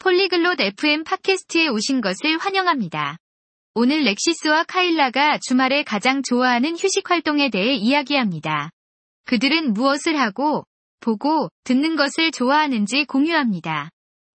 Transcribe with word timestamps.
폴리글롯 0.00 0.60
FM 0.60 1.02
팟캐스트에 1.02 1.66
오신 1.66 2.00
것을 2.00 2.38
환영합니다. 2.38 3.16
오늘 3.74 4.04
렉시스와 4.04 4.62
카일라가 4.62 5.38
주말에 5.38 5.82
가장 5.82 6.22
좋아하는 6.22 6.76
휴식 6.76 7.10
활동에 7.10 7.50
대해 7.50 7.74
이야기합니다. 7.74 8.70
그들은 9.24 9.72
무엇을 9.72 10.16
하고, 10.20 10.62
보고, 11.00 11.48
듣는 11.64 11.96
것을 11.96 12.30
좋아하는지 12.30 13.06
공유합니다. 13.06 13.90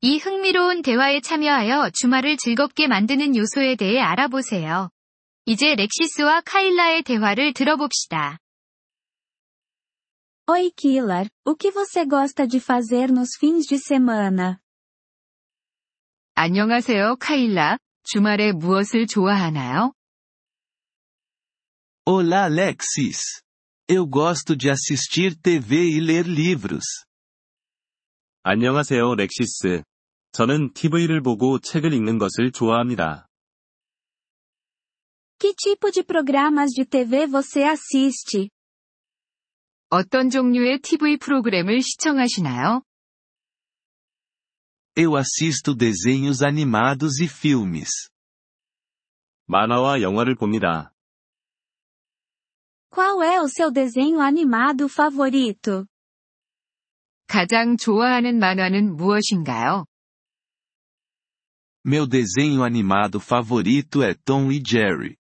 이 0.00 0.16
흥미로운 0.16 0.80
대화에 0.80 1.20
참여하여 1.20 1.90
주말을 2.00 2.38
즐겁게 2.38 2.86
만드는 2.86 3.36
요소에 3.36 3.76
대해 3.76 4.00
알아보세요. 4.00 4.88
이제 5.44 5.74
렉시스와 5.74 6.40
카일라의 6.46 7.02
대화를 7.02 7.52
들어봅시다. 7.52 8.38
Oi 10.48 10.70
Killer, 10.74 11.28
o 11.44 11.54
que 11.54 11.70
você 11.70 12.06
gosta 12.08 12.48
de 12.48 12.58
fazer 12.58 13.12
nos 13.12 13.36
fins 13.38 13.66
de 13.68 13.76
semana? 13.76 14.61
안녕하세요, 16.34 17.16
카일라. 17.20 17.76
주말에 18.04 18.52
무엇을 18.52 19.06
좋아하나요? 19.06 19.92
Olá 22.06 22.46
Alexis. 22.46 23.42
Eu 23.86 24.08
gosto 24.08 24.56
de 24.56 24.70
assistir 24.70 25.36
TV 25.40 25.96
e 25.96 26.00
ler 26.00 26.26
livros. 26.26 27.04
안녕하세요, 28.44 29.14
렉시스. 29.14 29.82
저는 30.32 30.72
TV를 30.72 31.20
보고 31.20 31.58
책을 31.58 31.92
읽는 31.92 32.16
것을 32.16 32.50
좋아합니다. 32.50 33.26
Que 35.38 35.52
tipo 35.54 35.90
de 35.92 36.02
programas 36.02 36.72
de 36.74 36.86
TV 36.86 37.26
você 37.26 37.62
assiste? 37.64 38.48
어떤 39.90 40.30
종류의 40.30 40.80
TV 40.80 41.18
프로그램을 41.18 41.82
시청하시나요? 41.82 42.82
Eu 44.95 45.15
assisto 45.15 45.75
desenhos 45.75 46.41
animados 46.41 47.19
e 47.19 47.27
filmes. 47.27 47.89
만화와 49.47 50.01
영화를 50.01 50.35
봅니다. 50.35 50.91
Qual 52.89 53.21
é 53.21 53.39
o 53.39 53.47
seu 53.47 53.71
desenho 53.71 54.19
animado 54.19 54.87
favorito? 54.89 55.85
가장 57.27 57.77
좋아하는 57.77 58.39
만화는 58.39 58.95
무엇인가요? 58.95 59.85
Meu 61.85 62.07
desenho 62.07 62.63
animado 62.63 63.19
favorito 63.19 64.01
é 64.03 64.13
Tom 64.25 64.51
e 64.51 64.61
Jerry. 64.65 65.15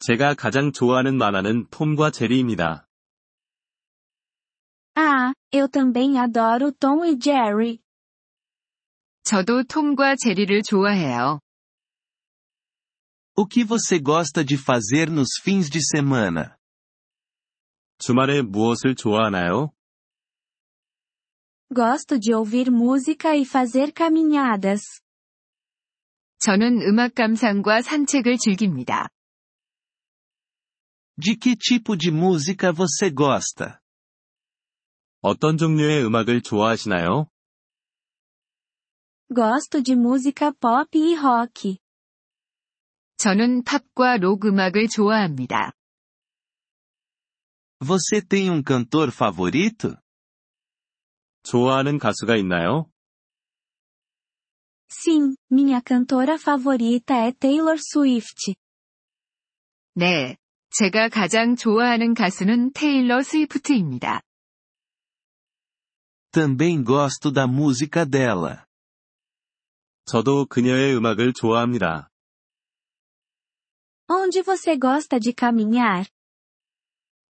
제가 0.00 0.34
가장 0.34 0.72
좋아하는 0.72 1.16
만화는 1.16 1.68
톰과 1.70 2.10
제리입니다. 2.10 2.86
Ah, 4.96 5.32
eu 5.52 5.68
também 5.68 6.18
adoro 6.18 6.72
Tom 6.72 7.06
e 7.06 7.16
Jerry. 7.18 7.80
저도 9.26 9.64
톰과 9.64 10.16
제리를 10.16 10.62
좋아해요. 10.62 11.40
O 13.34 13.46
que 13.46 13.64
você 13.64 13.98
gosta 13.98 14.44
de 14.44 14.56
fazer 14.56 15.10
nos 15.10 15.38
fins 15.40 15.70
de 15.70 15.80
semana? 15.80 16.56
주말에 17.98 18.42
무엇을 18.42 18.94
좋아하나요? 18.94 19.72
Gosto 21.72 22.18
de 22.18 22.34
ouvir 22.34 22.70
música 22.70 23.34
e 23.34 23.46
fazer 23.46 23.92
caminhadas. 23.92 24.82
저는 26.40 26.82
음악 26.82 27.14
감상과 27.14 27.80
산책을 27.82 28.36
즐깁니다. 28.36 29.08
De 31.16 31.36
que 31.36 31.56
tipo 31.56 31.96
de 31.96 32.10
música 32.10 32.72
você 32.72 33.10
gosta? 33.10 33.78
어떤 35.22 35.56
종류의 35.56 36.04
음악을 36.04 36.42
좋아하시나요? 36.42 37.28
Gosto 39.30 39.82
de 39.82 39.94
música 39.96 40.52
pop 40.52 40.98
e 40.98 41.14
rock. 41.14 41.78
저는 43.16 43.62
팝과 43.64 44.18
록 44.18 44.44
음악을 44.44 44.88
좋아합니다. 44.88 45.72
Você 47.80 48.20
tem 48.20 48.50
um 48.50 48.62
cantor 48.66 49.10
favorito? 49.10 49.96
좋아하는 51.42 51.98
가수가 51.98 52.36
있나요? 52.36 52.90
Sim, 54.88 55.34
minha 55.50 55.80
cantora 55.80 56.34
favorita 56.34 57.14
é 57.14 57.32
Taylor 57.32 57.78
Swift. 57.78 58.54
네. 59.94 60.36
제가 60.70 61.08
가장 61.08 61.54
좋아하는 61.54 62.14
가수는 62.14 62.72
테일러 62.72 63.22
스위프트입니다. 63.22 64.22
Também 66.32 66.82
gosto 66.82 67.30
da 67.30 67.46
música 67.46 68.06
dela. 68.06 68.64
저도 70.07 70.45
그녀의 70.45 70.95
음악을 70.95 71.33
좋아합니다. 71.33 72.09
Onde 74.07 74.41
você 74.41 74.79
gosta 74.79 75.19
de 75.19 75.33
caminhar? 75.37 76.05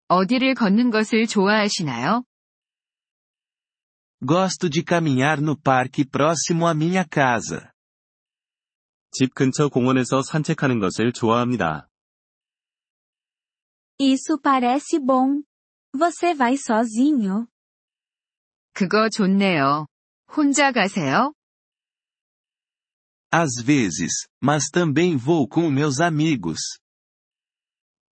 어디를 0.06 0.54
걷는 0.54 0.90
것을 0.92 1.26
좋아하시나요? 1.26 2.22
Gosto 4.24 4.70
de 4.70 4.84
caminhar 4.84 5.40
no 5.42 5.56
parque 5.60 6.04
próximo 6.04 6.68
à 6.68 6.74
minha 6.74 7.04
casa. 7.04 7.72
집 9.10 9.34
근처 9.34 9.68
공원에서 9.68 10.22
산책하는 10.22 10.78
것을 10.78 11.12
좋아합니다. 11.12 11.88
Isso 13.98 14.38
parece 14.40 15.00
bom. 15.04 15.42
Você 15.92 16.34
vai 16.36 16.54
sozinho? 16.54 17.48
그거 18.74 19.08
좋네요. 19.08 19.86
혼자 20.28 20.70
가세요? 20.70 21.32
Às 23.31 23.61
vezes, 23.63 24.27
mas 24.41 24.69
também 24.71 25.17
vou 25.17 25.47
com 25.47 25.69
meus 25.69 25.99
amigos. 25.99 26.79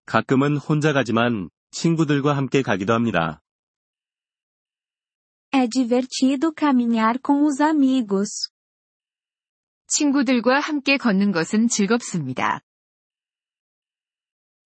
가끔은 0.05 0.57
혼자 0.57 0.93
가지만 0.93 1.49
친구들과 1.71 2.37
함께 2.37 2.63
가기도 2.63 2.93
합니다. 2.93 3.41
É 5.53 5.67
divertido 5.67 6.53
caminhar 6.53 7.21
com 7.21 7.45
os 7.45 7.61
amigos. 7.61 8.51
친구들과 9.87 10.61
함께 10.61 10.97
걷는 10.97 11.33
것은 11.33 11.69
즐겁습니다. 11.69 12.61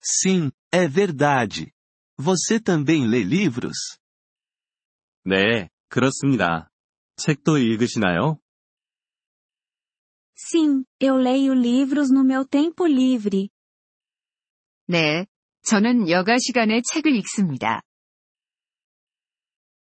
Sim, 0.01 0.51
é 0.71 0.87
verdade. 0.87 1.71
Você 2.17 2.59
também 2.59 3.05
lê 3.07 3.21
livros? 3.21 3.99
네, 5.25 5.69
그렇습니다. 5.89 6.69
책도 7.17 7.57
읽으시나요? 7.57 8.39
Sim, 10.35 10.85
eu 10.99 11.15
leio 11.15 11.53
livros 11.53 12.09
no 12.11 12.23
meu 12.23 12.45
tempo 12.45 12.85
livre. 12.85 13.49
네. 14.87 15.25
저는 15.63 16.09
여가 16.09 16.37
시간에 16.37 16.81
책을 16.93 17.15
읽습니다. 17.17 17.81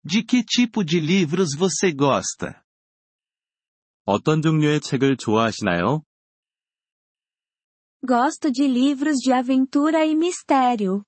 De 0.04 0.22
que 0.24 0.42
tipo 0.44 0.84
de 0.84 0.98
livros 1.00 1.56
você 1.56 1.92
gosta? 1.94 2.62
어떤 4.04 4.40
종류의 4.42 4.80
책을 4.80 5.16
좋아하시나요? 5.18 6.02
Gosto 8.06 8.50
de 8.50 8.64
livros 8.64 9.18
de 9.22 9.32
aventura 9.32 10.04
e 10.06 10.14
mistério. 10.14 11.04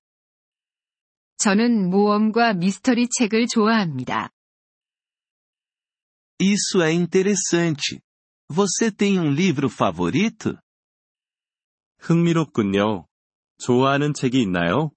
저는 1.37 1.89
모험과 1.89 2.53
미스터리 2.53 3.07
책을 3.09 3.47
좋아합니다. 3.47 4.29
Isso 6.39 6.81
é 6.83 6.93
interessante. 6.93 7.99
Você 8.48 8.90
tem 8.92 9.18
um 9.18 9.30
livro 9.32 9.68
favorito? 9.68 10.56
흥미롭군요. 11.98 13.06
좋아하는 13.58 14.14
책이 14.14 14.40
있나요? 14.42 14.92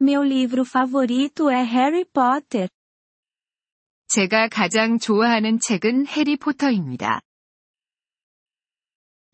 Meu 0.00 0.22
livro 0.24 0.64
favorito 0.64 1.48
é 1.50 1.62
Harry 1.64 2.04
Potter. 2.04 2.68
제가 4.08 4.48
가장 4.48 4.98
좋아하는 4.98 5.60
책은 5.60 6.06
해리포터입니다. 6.08 7.20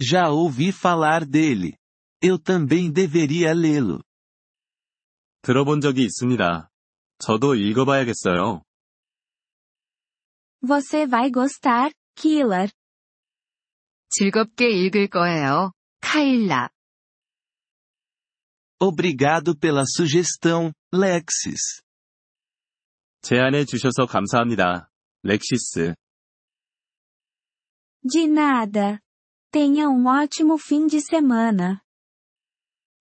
Já 0.02 0.30
ouvi 0.30 0.68
falar 0.68 1.24
dele. 1.24 1.76
Eu 2.22 2.38
também 2.38 2.92
deveria 2.92 3.52
lê-lo. 3.52 4.02
들어본 5.42 5.80
적이 5.80 6.04
있습니다. 6.04 6.68
저도 7.18 7.54
읽어봐야겠어요. 7.54 8.62
Você 10.62 11.06
vai 11.06 11.30
gostar, 11.30 11.90
Killer. 12.19 12.71
즐겁게 14.09 14.69
읽을 14.69 15.07
거예요. 15.07 15.71
카일라. 16.01 16.69
Obrigado 18.79 19.57
pela 19.57 19.83
sugestão, 19.85 20.71
Lexis. 20.93 21.81
제안해 23.21 23.65
주셔서 23.65 24.05
감사합니다. 24.05 24.89
렉시스. 25.23 25.95
De 28.03 28.27
nada. 28.27 28.99
Tenha 29.51 29.89
um 29.89 30.05
ótimo 30.05 30.57
fim 30.59 30.85
de 30.87 30.99
semana. 31.01 31.81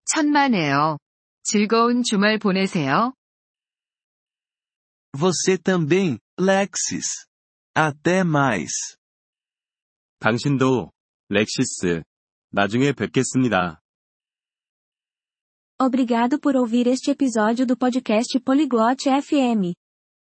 천만에요. 0.06 0.98
즐거운 1.44 2.01
주말 2.04 2.40
보내세요. 2.40 3.13
Você 5.13 5.57
também, 5.57 6.18
Lexis. 6.40 7.28
Até 7.75 8.24
mais. 8.24 8.72
당신도, 10.19 10.92
렉시스. 11.30 12.04
나중에 12.51 12.94
뵙겠습니다. 12.94 13.80
Obrigado 15.81 16.40
por 16.40 16.57
ouvir 16.57 16.88
este 16.88 17.12
episódio 17.12 17.66
do 17.66 17.78
podcast 17.78 18.38
Poliglote 18.42 19.10
FM. 19.10 19.74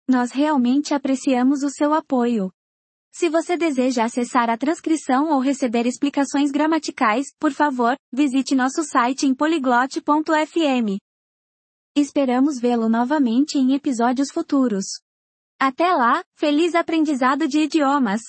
Nós 0.07 0.31
realmente 0.31 0.93
apreciamos 0.93 1.63
o 1.63 1.71
seu 1.71 1.95
apoio. 1.95 2.53
Se 3.11 3.31
você 3.31 3.57
deseja 3.57 4.05
acessar 4.05 4.51
a 4.51 4.59
transcrição 4.59 5.31
ou 5.31 5.41
receber 5.41 5.87
explicações 5.87 6.51
gramaticais, 6.51 7.29
por 7.39 7.53
favor, 7.53 7.97
visite 8.13 8.55
nosso 8.55 8.85
site 8.85 9.27
em 9.27 9.35
poliglote.fm. 9.35 10.99
Esperamos 11.97 12.61
vê-lo 12.61 12.89
novamente 12.89 13.59
em 13.59 13.75
episódios 13.75 14.31
futuros. 14.31 14.85
Até 15.60 15.94
lá, 15.94 16.24
feliz 16.36 16.76
aprendizado 16.76 17.48
de 17.48 17.60
idiomas! 17.60 18.22